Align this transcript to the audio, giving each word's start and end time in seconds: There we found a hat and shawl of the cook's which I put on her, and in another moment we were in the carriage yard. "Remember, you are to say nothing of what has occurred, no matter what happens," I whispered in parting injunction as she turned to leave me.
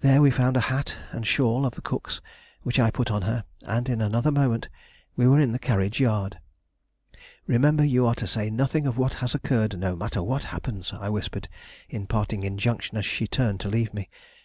There 0.00 0.20
we 0.20 0.32
found 0.32 0.56
a 0.56 0.62
hat 0.66 0.96
and 1.12 1.24
shawl 1.24 1.64
of 1.64 1.76
the 1.76 1.80
cook's 1.80 2.20
which 2.64 2.80
I 2.80 2.90
put 2.90 3.12
on 3.12 3.22
her, 3.22 3.44
and 3.64 3.88
in 3.88 4.00
another 4.00 4.32
moment 4.32 4.68
we 5.14 5.28
were 5.28 5.38
in 5.38 5.52
the 5.52 5.60
carriage 5.60 6.00
yard. 6.00 6.40
"Remember, 7.46 7.84
you 7.84 8.04
are 8.04 8.16
to 8.16 8.26
say 8.26 8.50
nothing 8.50 8.84
of 8.84 8.98
what 8.98 9.14
has 9.22 9.32
occurred, 9.32 9.78
no 9.78 9.94
matter 9.94 10.24
what 10.24 10.42
happens," 10.50 10.92
I 10.92 11.08
whispered 11.08 11.48
in 11.88 12.08
parting 12.08 12.42
injunction 12.42 12.98
as 12.98 13.06
she 13.06 13.28
turned 13.28 13.60
to 13.60 13.68
leave 13.68 13.94
me. 13.94 14.08